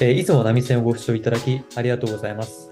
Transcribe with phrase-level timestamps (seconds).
[0.00, 2.70] えーいつも波線をご視聴いただきありがとうございます。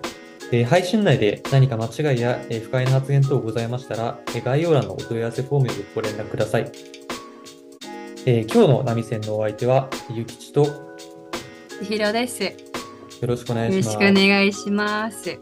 [0.53, 6.71] えー配信内で何か間違いや、えー不快な発言等ございましたら、えー概要欄のお問い合わせフォームよりご連絡ください。
[8.27, 10.69] えー今日の波線のお相手は、ゆきちとよ
[11.83, 12.43] ひろです。
[12.43, 12.51] よ
[13.23, 13.97] ろしくお願いろしくします。
[13.97, 15.39] お願いします。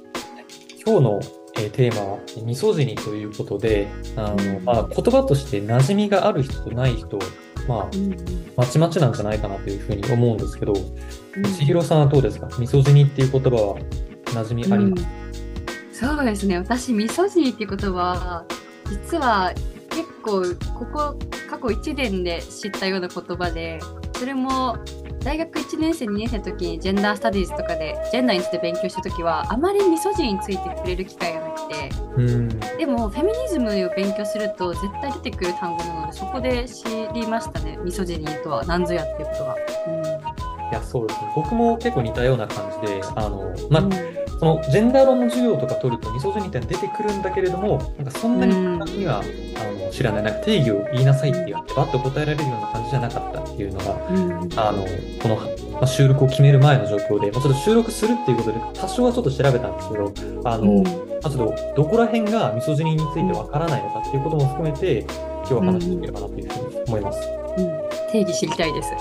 [0.86, 1.20] 今日の、
[1.56, 7.18] えーテーマは、ミソジニということで、あのうんまあ、言葉として馴染みがある人とない人、
[7.66, 7.90] まあ、
[8.56, 10.74] まちまちなんじゃないかなというふうに思うんですけど、
[11.56, 12.48] 千尋さんはどうですか？
[12.58, 13.78] ミソジニっていう言葉は
[14.26, 14.96] 馴染みありま
[15.92, 16.58] す、そうですね。
[16.58, 18.44] 私、ミソジニっていう言葉は、
[18.90, 19.52] 実は
[19.90, 20.42] 結構、
[20.78, 21.16] ここ、
[21.48, 23.78] 過去1年で知ったような言葉で、
[24.16, 24.76] それも、
[25.20, 31.40] 大学1年生、2年生の時にジェンダースタディーズとかで、ジェンダーについて勉強した時は、あまりミソジニについて触れる機会が
[31.88, 32.48] て、うん。
[32.78, 37.78] でも、フェミニズムを勉強すると、絶対出てくる単語なので、そこで知りましたね。
[37.82, 39.56] ミソジニとは何ぞやっていうことが。
[40.70, 41.32] いやそうですね。
[41.36, 43.90] 僕も結構似たような感じであの、まあうん。
[44.38, 48.78] そのジェンダー論の授業とか取るとミソジニって出てくるんだけれどもなんかそんなにうん。
[48.78, 49.22] 簡単には、あ
[49.84, 50.22] の知らない。
[50.22, 54.58] なんか定義を言いなさいって言われてバッと答えられるような感じじゃなかったっていうのがうん。
[54.58, 54.84] あの
[55.22, 60.12] この、まあ、収録を決める前の状況で、まあ、ちょっと収録するっていうことで多少はちょっと調べたんですけど
[60.44, 60.90] あの、ま
[61.24, 67.28] あ、ちょっとどこら辺がミソジニについてわからないのかっていうことも含めて今日は話していければなというふうに思います。
[67.58, 67.84] うん。
[68.10, 68.92] 定義知りたいです。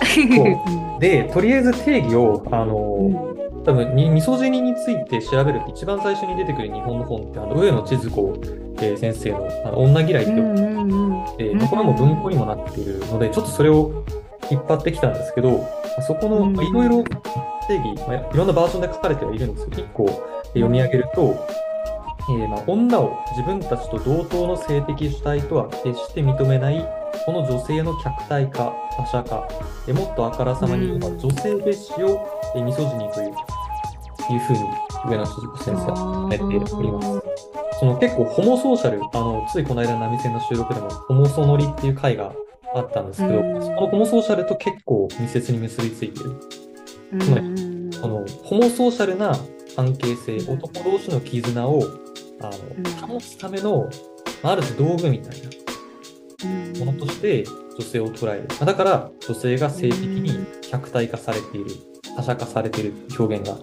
[0.99, 3.63] でとりあえず定義をあの、うん。
[3.63, 8.33] 多分にミソジニについて調べると一番最初に出てくる日本の本ってあの上野千鶴子、
[8.81, 10.55] えー先生のあの女嫌いっていう本
[11.37, 14.03] で、うんまあこれはもう文庫にもなっているのでちょっとそれを
[14.53, 15.65] 引っ張ってきたんですけど、ま
[15.97, 17.03] あそこのいろいろ
[17.67, 20.08] 定義、まあ、いろんなバージョンで書かれてはいるんですけど1個
[20.47, 21.47] 読み上げると、
[22.30, 26.87] えーまあ、女を自分たちと同等の性的主体とは決して認めない
[27.25, 29.47] この女性の客体化、他者化、
[29.87, 33.33] えーもっとあからさまに言えばうん女性蔑視を、えーミソジニという
[34.31, 34.59] いうふうに
[35.05, 37.21] 上野千鶴子先生はやっております。
[37.80, 42.31] その結構ホモソーシャル、あのついこの間、波線の収録でも、ホモソノリっていう回が
[42.76, 46.39] あったんですけど、うんそのホモソーシャルと結構密接に結びついている。
[47.20, 49.38] つまりうんこのホモソーシャルな
[49.76, 51.84] 関係性、うん男同士の絆を
[52.42, 52.50] あ
[53.06, 53.89] の保つための、
[54.42, 57.44] まあある種道具みたいなものとして
[57.78, 58.48] 女性を捉える。
[58.50, 61.72] まあだから女性が性的に客体化されている、
[62.16, 63.58] 他者化されている表現が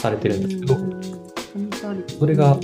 [0.00, 0.76] されてるんですけど、
[2.18, 2.58] それが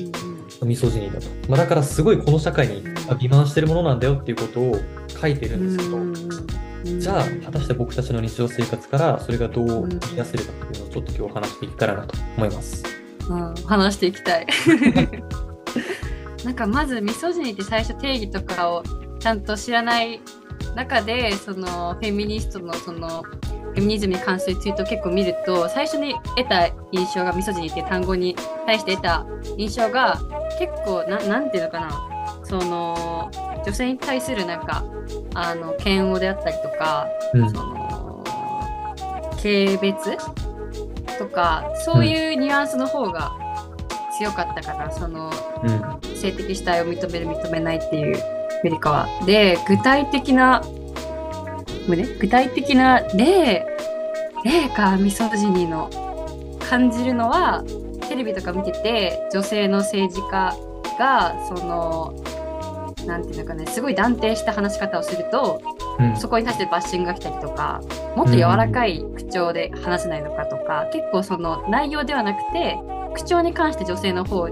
[0.64, 1.26] ミソジニだと。
[1.48, 4.76] まあ、だからすごいこの社会にまあ欺瞞してるものなんだよっていうことを
[5.20, 12.84] 書いてるんですけど、じゃあ果たして僕たちの日常生活からそれがどう見出せるかっていうのをちょっと今日話していけたらなと思います。
[13.28, 14.46] うん話していきたい。
[16.44, 18.82] なんかまずミソジニって最初定義とかを
[19.18, 20.20] ちゃんと知らない
[20.74, 28.34] 中でそのフェミニストのそのフェミニズムに関するツイートを結構見ると最初に得た印象がミソジニっていう単語に
[28.66, 29.26] 対して得た
[29.58, 30.18] 印象が
[30.58, 31.90] 結構ななんていうのかな
[32.44, 33.30] その
[33.64, 34.84] 女性に対するなんか
[35.34, 37.50] あの嫌悪であったりとかうん。
[37.50, 38.24] その
[39.42, 40.18] 軽蔑？
[41.18, 43.32] とかそういうニュアンスの方が
[44.18, 45.30] 強かったかな、その
[45.62, 46.16] うん。
[46.16, 48.20] 性的主体を認める認めないっていうよ
[48.64, 49.08] りかは。
[49.26, 50.62] で具体的な
[51.86, 53.66] ごめんね具体的な例
[54.44, 55.90] 例かミソジニの
[56.68, 57.64] 感じるのは
[58.08, 60.54] テレビとか見てて女性の政治家
[60.98, 62.14] がその
[63.10, 65.60] なんていうのかねすごい断定した話し方をすると
[66.00, 66.16] うん。
[66.16, 67.82] そこに対してバッシングが来たりとか、
[68.16, 72.78] もっと柔らかい口調で話せないのかとか、結構その内容ではなくて、
[73.14, 74.50] 口調に関して女性の方が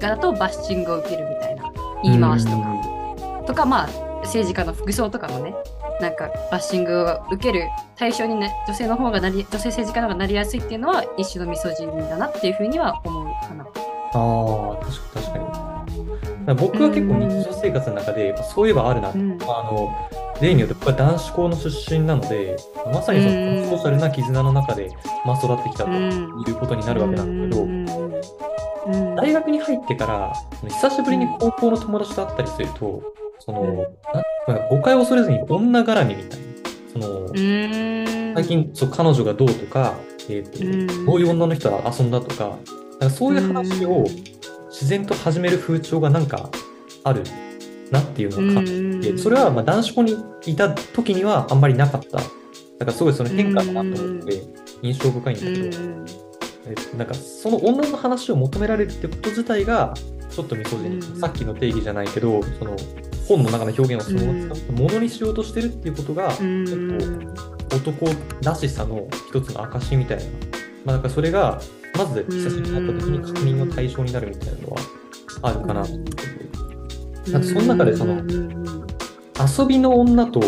[0.00, 1.72] だとバッシングを受けるみたいな
[2.02, 3.88] 言い回しとか、とかまあ
[4.24, 5.54] 政治家の服装とかもね、
[6.00, 7.64] なんかバッシングを受ける
[7.96, 13.64] 対象に、ね、女性の方がなり、女性政治家の方がなりやすいっていうのは一種のミソジニだなっていうふうには思うかな。
[13.64, 13.68] あ
[14.12, 15.17] あ、確か
[16.54, 19.38] 僕は結構日常生活の中で、そういえばあるな、うん。
[19.42, 19.94] あの
[20.40, 22.56] 例によって僕は男子校の出身なので、
[22.92, 23.56] まさにそうん。
[23.62, 24.90] のソーシャルな絆の中で、
[25.24, 26.44] まあ、育ってきたとうん。
[26.46, 28.18] いうことになるわけなんだけど、うんうん
[29.16, 30.32] 大学に入ってから、
[30.66, 33.02] 久しぶりに高校の友達と会ったりすると、
[33.38, 33.86] その、
[34.70, 36.46] 誤解を恐れずに女絡みみたいな、
[36.94, 38.34] その、うん。
[38.34, 39.92] 最近そう彼女がどうとか、
[40.30, 41.06] えーとうん。
[41.06, 42.56] こういう女の人は遊んだとか、
[42.98, 44.06] なんかそういう話を
[44.70, 46.50] 自然と始める風潮がなんか
[47.04, 47.22] ある
[47.90, 50.16] なっていうのを感じて、それはまあ男子校に
[50.46, 52.18] いた時にはあんまりなかった。
[52.18, 52.30] だか
[52.86, 54.42] らすごいその変化だなと思って
[54.82, 55.78] 印象深いんだけど、
[56.66, 59.94] えなんかその女の話を求められるってこと自体が
[60.30, 62.76] ちょっとミソジニ、うんさっきの定義じゃないけどその
[63.26, 67.38] 本の中の表現をそのまま使ってものにしようとしてるっていうことが、うん結構
[67.70, 68.06] 男
[68.42, 70.24] らしさの一つの証みたいな。
[70.86, 71.60] まあ、だからそれが、
[71.98, 74.76] まず久しぶりに会った時に確認の対象になるみたいなのは
[75.42, 76.28] あるかなと思ってて。
[77.34, 78.22] あと、その中でその、
[79.58, 80.40] 遊びの女と、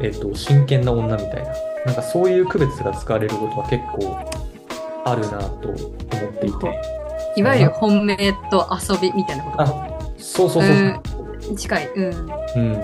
[0.00, 1.52] えっ、と、真剣な女みたいな、
[1.86, 4.18] なんかそういう区別が使われることは結構
[5.04, 5.80] あるなと思っ
[6.40, 6.80] ていて。
[7.36, 9.62] いわゆる本命と遊びみたいなこと？
[9.62, 9.66] あ、
[10.16, 10.76] そうそうそう
[11.42, 11.50] そう。
[11.50, 11.90] うん、近い。
[11.96, 12.04] うん。
[12.06, 12.82] うん。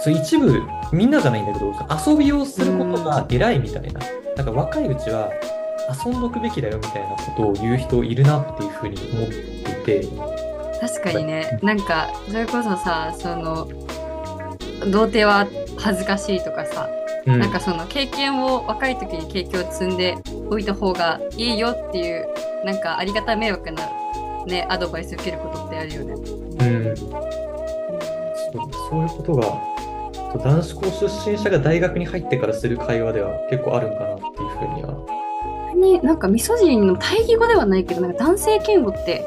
[0.00, 0.60] そう一部、
[0.92, 1.72] みんなじゃないんだけど、
[2.10, 4.00] 遊びをすることが偉いみたいな。
[4.36, 5.30] なんか若いうちは
[6.04, 9.28] 遊んどくべきだよみたいなことを言う人いるなっていうふうに思っ
[9.84, 10.08] ていて。
[10.80, 13.68] 確かにね、なんか、それこそさ、その、
[14.90, 15.46] 童貞は
[15.78, 16.88] 恥ずかしいとかさ、
[17.26, 20.16] うん、なんかその経験を若い時に経験を積んで
[20.50, 22.26] おいた方がいいよっていう
[22.64, 23.88] なんかありがた迷惑な
[24.46, 26.14] ねアドバイス受けることってあるよね。
[26.14, 27.10] うん、そう
[28.90, 29.72] そういうことが
[30.38, 35.21] 男子校出身者が大学に入ってからする会話では結構あるんかなっていうふうには。
[35.74, 39.26] になんかミソジニの対義語ではないけどなんか男性嫌悪って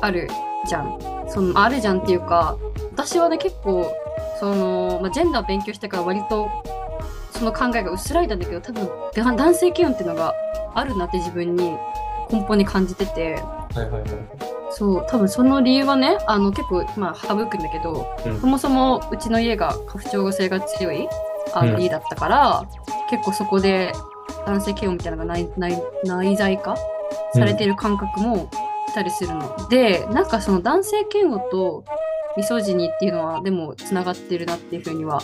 [0.00, 0.28] ある
[0.66, 0.98] じゃん。
[1.30, 2.58] そのあるじゃんっていうか
[2.92, 3.94] 私はね結構
[4.40, 6.50] その、まあ、ジェンダーを勉強してから割と
[7.30, 10.34] その考えが薄らいだんだけど多分男性嫌悪っていうのが
[10.74, 11.76] あるなって自分に
[12.30, 14.10] 根本に感じてて、はいはいはい、
[14.72, 18.40] そう多分その理由はねあの結構まあ省くんだけど、うん。
[18.40, 21.08] そもそもうちの家が家父長性が強い
[21.54, 21.80] あのうん。
[21.80, 22.64] 家だったから、
[23.08, 23.92] 結構そこで
[24.46, 26.76] 男性嫌悪みたいなのが内内内在化
[27.34, 28.50] されてる感覚も
[28.88, 31.84] したりするの、でなんかその男性嫌悪と
[32.36, 35.22] ミソジニっていうのはでもつながってるなっていうふうには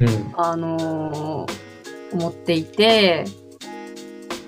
[0.00, 0.34] うん。
[0.36, 1.68] あのー
[2.10, 3.24] 思っていて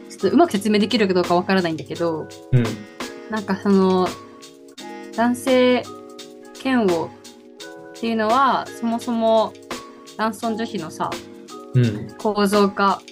[0.09, 2.65] ちょっとうまく説明できるかどうかわからないんだけどうん。
[3.31, 4.09] なんかその
[5.15, 5.83] 男性
[6.63, 7.11] 嫌悪
[7.97, 9.53] っていうのはそもそも
[10.17, 11.11] 男尊女卑のさ
[11.75, 12.09] うん。
[12.19, 13.03] 構造化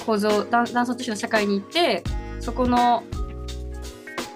[0.00, 2.02] 構造男男尊女卑の社会にいて
[2.40, 3.02] そこの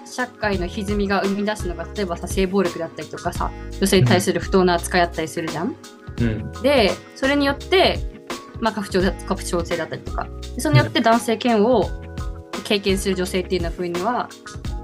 [0.05, 5.75] 社会の歪みが生み出すのが例えばさ性暴力だったりとかさ女性に対する不当な扱いあったりするじゃん？
[6.21, 6.51] うん。
[6.61, 7.99] でそれによって、
[8.61, 10.27] まあ、過不調だ過不調性だったりとか。
[10.55, 11.89] でそれによって男性嫌悪を
[12.63, 14.29] 経験する女性っていうのは風には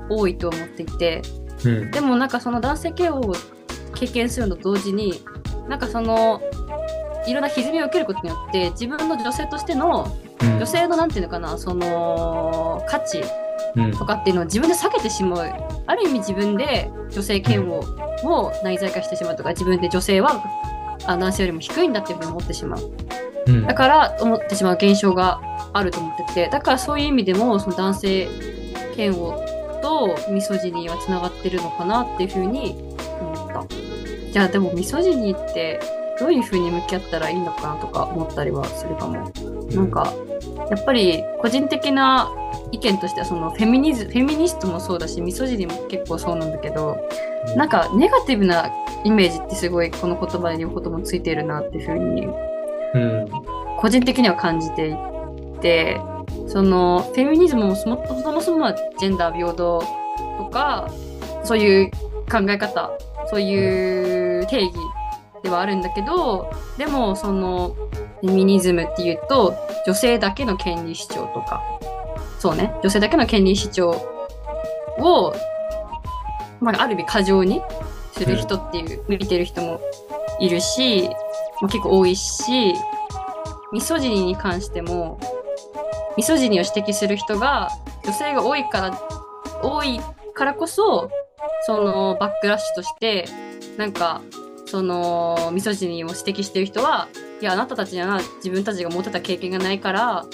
[0.09, 1.21] 多いと思っていて。
[1.63, 1.91] うん。
[1.91, 3.33] でもなんかその男性嫌悪を
[3.95, 5.23] 経験するのと同時に
[5.69, 6.41] なんかその
[7.25, 13.23] いろんな歪みを受けることによって自分の女性としてのうん女性のなんていうのかなその価値
[13.75, 13.91] うん。
[13.91, 15.53] とかっていうのを自分で避けてしまう。
[15.87, 17.83] ある意味自分で女性嫌悪
[18.23, 20.43] を内在化してしまうとか自分で女性は
[21.05, 22.91] あ男性よりも低いんだっていうふうに思ってしまう。
[23.47, 23.67] うん。
[23.67, 25.41] だから思ってしまう現象が
[25.73, 28.27] あると思っててだからそういう意味でもその男性
[28.97, 29.17] 嫌悪
[29.81, 32.75] とミソジニーはつながってるのかなっていうふうに
[33.19, 33.65] 思った。
[34.31, 35.79] じゃあでもミソジニーって
[36.19, 39.31] どういうふうに向き合ったらいいのかなとか思ったりはするかも。
[39.71, 40.13] なんか
[40.69, 42.29] やっぱり個人的な
[42.71, 46.97] 意見としてはそのフェミニズフェミニストもそうだしミソジも結構そうなんだけど
[47.55, 48.71] なんかネガティブな
[49.03, 52.27] イメージってすごいこの言葉に言うこともついてるなっていうふうに
[52.93, 53.27] うん。
[53.77, 54.95] 個人的には感じてい
[55.59, 55.99] て
[56.47, 59.83] そのフェミニズムもそもそもそもはジェンダー平等
[60.37, 60.89] とか
[61.43, 61.91] そういう
[62.31, 62.91] 考え方
[63.29, 64.73] そういう定義
[65.43, 67.75] ではあるんだけどでもその
[68.21, 71.61] フェミニズムっていうと女性だけの権利主張とか。
[72.39, 72.73] そうね。
[72.81, 73.89] 女性だけの権利主張
[74.99, 75.33] を、
[76.59, 77.61] まあ、ある意味過剰に
[78.13, 79.81] する人っていう、見てる人も
[80.39, 81.09] いるし、
[81.61, 82.73] まあ、結構多いし
[83.71, 85.19] ミソジニーに関しても
[86.17, 87.69] ミソジニーを指摘する人が
[88.03, 89.01] 女性が多いから
[89.63, 90.01] 多い
[90.33, 91.09] からこそ
[91.65, 93.25] そのバックラッシュとして
[93.77, 94.21] なんか
[94.65, 97.07] そのミソジニーを指摘してる人は
[97.41, 100.25] いやあなたたちには自分たちが持ってた経験がないから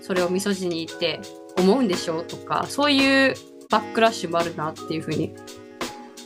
[0.00, 1.20] それをミソジニーって
[1.58, 3.34] 思うんでしょうとかそういう
[3.68, 5.34] バックラッシュもあるなっていうふうに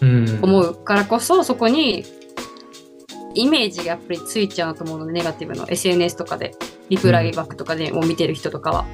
[0.00, 0.38] うん。
[0.42, 2.04] 思うからこそそこに
[3.34, 5.66] イメージがやっぱりついちゃうと思うのでネガティブの。
[5.68, 6.52] SNS とかで
[6.88, 8.84] リプライバックとかでも見てる人とかは。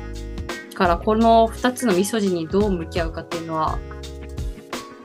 [0.73, 3.79] だからこの2つのミソジにどう向き合うかっていうのは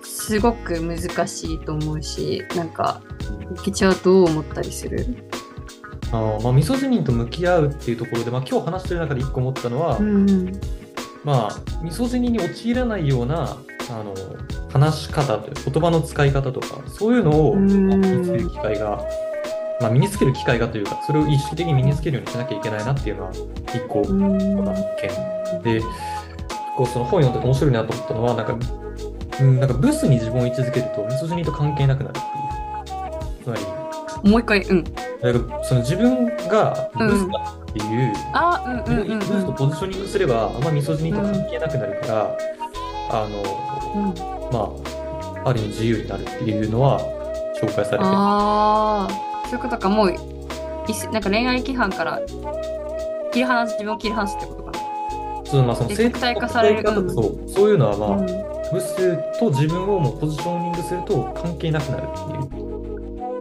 [0.04, 3.02] すごく難しいと思うしなんか
[3.56, 5.06] ゆきちはどう思ったりする？
[6.14, 10.52] あのまあ、ミソジニーと向き合うっていうところで、まあ、今日話してる中で一個思ったのは、ん
[11.24, 13.58] まあ、ミソジニーに陥らないような
[13.90, 14.14] あの
[14.72, 17.88] 話し方という言葉の使い方とかそういうのをうん。
[17.88, 19.06] まあ身につける機会が、
[19.80, 23.32] まあ、身につける機会がというかそれを意識的に身につけるようにしなきゃいけないなっていうのは
[23.74, 24.66] 一個うん。
[24.66, 24.82] 発
[25.64, 25.64] 見。
[25.64, 25.82] で
[26.76, 28.58] こうその本読んで面白いなと思ったのはなんか,、
[29.40, 33.44] うん、なんかブスに自分を位置づけるとミソジニーと関係なくなるっていう。
[33.44, 33.56] つま
[34.24, 34.84] りもう一回うん
[35.22, 42.38] だからその自分がブスだっていう、あ、うん自分にブスとポジショニングすれば、あんまミソジニと関係なくなるから、
[43.12, 44.14] あの、うん。
[44.52, 44.72] ま
[45.46, 47.00] あ、ある意味自由になるっていうのは
[47.62, 48.00] 紹介されてる。
[48.04, 50.08] ああ、そういうことか、もう、
[51.14, 52.20] なんか恋愛規範から
[53.32, 54.72] 切り離す、自分を切り離すってことか
[55.46, 58.26] そうまあ、そので性客体化される的なうんそうそういうのはまあ、な。
[58.72, 62.61] ブスと自分をもうポジショニングすると関係なくなるっていう。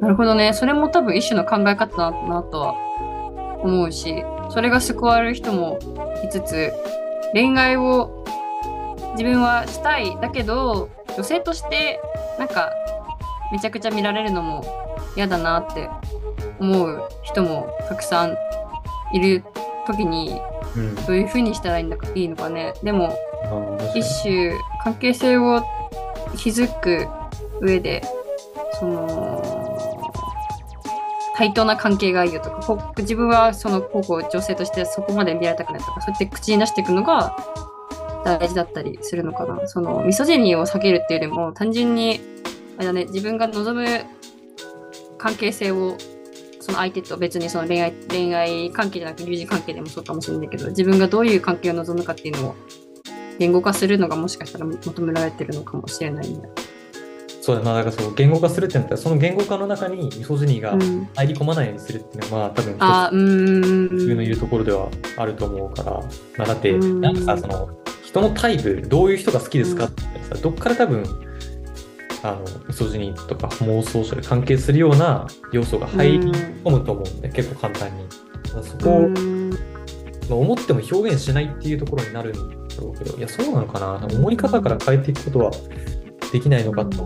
[0.00, 0.52] なるほどね。
[0.54, 2.74] それも多分一種の考え方だなとは
[3.62, 5.78] 思うし、それが救われる人も
[6.24, 6.72] いつつ、
[7.32, 8.24] 恋愛を
[9.12, 10.16] 自分はしたい。
[10.20, 12.00] だけど、女性として
[12.38, 12.72] なんか
[13.52, 14.64] めちゃくちゃ見られるのも
[15.16, 15.90] 嫌だなって
[16.58, 18.36] 思う人もたくさん
[19.12, 19.44] いる
[19.86, 20.40] 時に、
[20.76, 20.94] うん。
[20.94, 22.72] どういうふうにしたらいいのかいいのかね。
[22.82, 23.18] でも、
[23.94, 24.52] 一種
[24.82, 25.62] 関係性を
[26.36, 27.08] 築く
[27.60, 28.02] 上で
[31.40, 37.34] 対等な関係がいいよとかこう自分はそのこうこう女性としてそこまで見られたくないとかそうやって口に出していくのが
[38.26, 42.20] 大事だったりするのかなそのミソジニーを避けるっていうよりも単純に
[42.76, 44.04] あれだね自分が望む
[45.16, 45.96] 関係性を
[46.60, 52.54] その相手と別にその恋愛恋愛関係じゃなくて友人関係でもそうかもしれないけど自分がどういう関係を望むかっていうのを
[53.38, 56.42] 言語化するのがもしかしたら求められてるのかもしれないね。
[57.40, 63.94] そうだな、だからそう言語化するってなったら、その言語化の中にミソジニーがうん、入り込まないようにするっていうのは、まあ、多分一つあうーん。
[63.94, 65.92] 自分の言うところではあると思うから、
[66.36, 67.00] まあ、だって、うん。
[67.00, 67.70] なんかさ、その、
[68.04, 71.04] 人のタイプ、どういう人が好きですかってさ、どっから多分、
[72.22, 78.04] あの、ミソジニーとかホモソーシャル関係するような要素が入り込むと思うんで、結構簡単に。
[78.62, 79.50] そこを、うん。
[79.50, 79.56] ま
[80.30, 82.40] あ、思っても表現しないっていうところになるんだ
[82.80, 84.06] ろうけど、いや、そうなのかな。
[84.12, 85.50] 思い方から変えていくことは
[86.32, 87.04] できないのかと、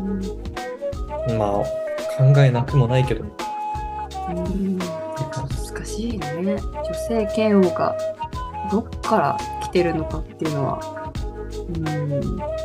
[1.36, 1.64] まあ、
[2.16, 3.26] 考えなくもないけど、う
[4.50, 4.78] ん。
[4.78, 6.56] 難しいね。
[6.84, 7.96] 女性嫌悪が
[8.70, 11.12] どっから来てるのかっていうのは。
[11.68, 12.64] うん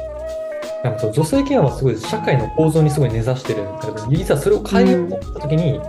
[0.82, 5.80] なんか女性嫌悪はすごい社会の構造にすごい根ざしてるんだけど、いざそれを変えようと思った時に、う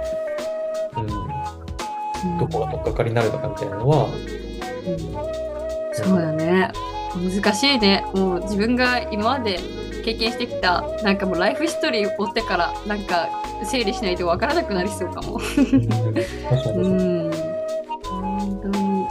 [2.34, 4.08] ん、どこが取っかかりになるのかみたいなのは、
[5.92, 6.72] そうだね。
[7.14, 8.04] 難しいね。
[8.14, 9.60] もう自分が今まで
[10.00, 13.28] 経験してきた、なんかもうライフヒストリーを追ってから、なんか
[13.64, 15.34] 整理しないとわからなくなりそうかも。
[15.34, 16.88] うん、確かに確かにう
[17.28, 17.30] ん。
[18.02, 19.06] 本当に。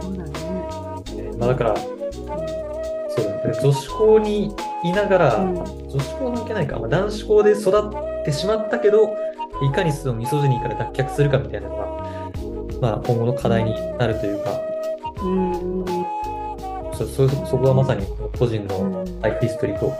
[0.00, 1.36] そうだね。
[1.38, 3.60] まあ、だから、そうだね。
[3.62, 5.54] 女子校にいながら、うん
[5.90, 9.16] 女子校関係ないか、まあ、男子校で育ってしまったけど、
[9.62, 11.86] いかにそのミソジニーから脱却するかみたいなのが、
[12.80, 14.60] まあ、今後の課題になるというか、
[15.22, 15.79] うん。
[17.06, 18.06] そそそこがまさに
[18.38, 19.20] 個人のうん。
[19.20, 19.92] ライフヒストリーと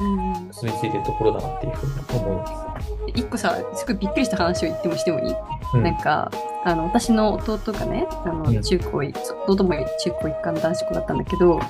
[0.00, 0.46] うん。
[0.48, 2.76] 結びついているところだなっていうふうに思いま
[3.08, 5.36] 一個さ、すごいびっくりした話を言ってもしてもいい、す。
[5.74, 5.82] うん。
[5.82, 6.30] なんか、
[6.64, 8.62] あの、私の弟がね、あの、うん。
[8.62, 11.60] 中高一、弟も中高一貫の男子校だったんだけど、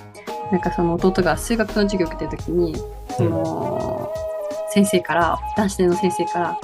[0.51, 2.77] なんかその弟が数学の授業を受けてる時に、
[3.17, 4.13] その、
[4.71, 6.59] 先生から、男子の先生から、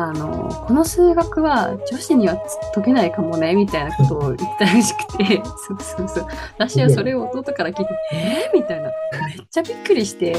[0.00, 2.36] あの、この数学は女子には
[2.72, 6.26] 解けないかもね、みたいなことを言ったらしくて、 そうそうそう。
[6.56, 8.84] 私はそれを弟から聞いて、えー、みたいな。
[8.84, 10.36] めっちゃびっくりして、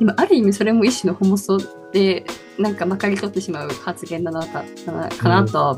[0.00, 1.58] 今、ある意味それも一種のホモソ
[1.92, 2.24] で、
[2.56, 5.74] なんかまかり取ってしまう発言だなかかなかなとは、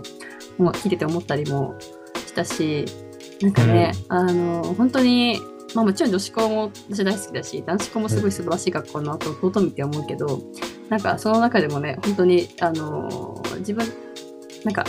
[0.58, 1.74] もう聞いてて思ったりも
[2.26, 2.84] したし、
[3.40, 5.40] なんかね、あの、本当に、
[5.74, 10.40] まあもちろん女子校も私大好きだし、男子校もすごい素晴らしい学校の後、弟見て思うけど、
[10.88, 13.86] なんかその中でもね、本当に、あの、自分、
[14.64, 14.84] なんか、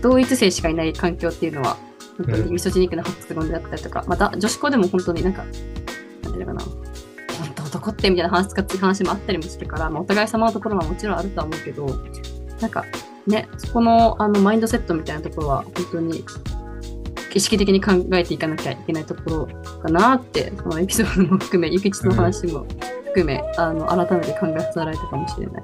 [0.00, 1.76] 同一性しかいない環境っていうのは、
[2.16, 5.44] 本当にミソジニックな発言だったりとか、また女子校でも本当になんか、
[6.22, 11.86] なんていうのかな、本当男ってみたいな話使ってる話もあったりもするから、まあ、お互い様のところはもちろんあるとは思うけど、
[12.60, 12.84] なんか
[13.26, 16.24] ね、そこのあのマインドセットみたいなところは本当に
[17.34, 19.48] 意識的に考えていかなきゃいけないところ
[19.82, 22.66] かなって、このエピソードも含め、ゆきちの話も
[23.06, 25.62] 含め、あの改めて考えさせられたかもしれない。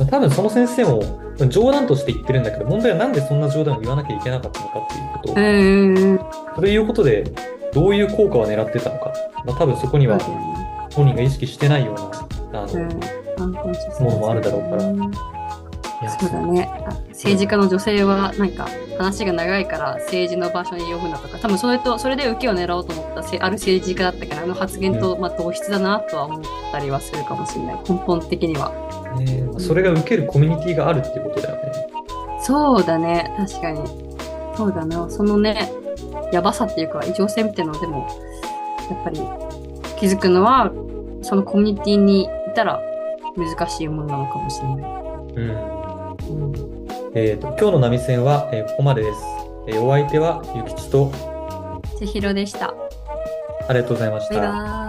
[0.00, 1.02] うん、多分その先生も
[1.48, 6.54] 冗談として言ってるんだけど、問題はなんでそんな冗談を言わなきゃいけなかったのかっていうこと。
[6.56, 7.24] それいうことで、
[7.72, 9.12] どういう効果を狙ってたのか。
[9.44, 10.18] まあ、多分そこには
[10.94, 12.84] 本人が意識してないような、あの、
[14.00, 15.43] ものもあるだろうから
[16.08, 16.70] そうだね。
[16.86, 18.68] あ政治家の女性はなんか
[18.98, 26.42] 話が長いから政治の場所に呼ぶなとか、多分それとそれで受けを狙おうと思ったせある政治家だったから、あの発言と、まあ同質だなとは思っ
[26.72, 27.78] たりはするかもしれない。
[27.88, 28.72] 根本的には。
[29.18, 31.86] ねそれが受けるコミュニティがあるっていうことだよね。
[32.40, 33.32] そうだね。
[33.36, 33.80] 確かに。
[34.56, 35.08] そうだな。
[35.08, 35.72] そのね、
[36.32, 38.08] やばさっていうか異常性みたいなのでも、
[38.90, 39.20] やっぱり
[39.98, 40.72] 気づくのは、
[41.22, 42.82] そのコミュニティにいたら
[43.36, 44.84] 難しいものなのかもしれない。
[45.36, 45.73] うん。
[46.30, 46.74] うん
[47.16, 49.20] えーと、今日の波線は、えー、ここまでです。
[49.68, 51.12] えー、お相手はゆきちと
[51.98, 52.74] 千尋でした。
[53.68, 54.34] ありがとうございました。
[54.34, 54.83] バイバ。